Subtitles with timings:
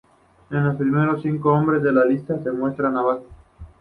[0.49, 3.27] Los primeros cinco nombres de la lista se muestran abajo.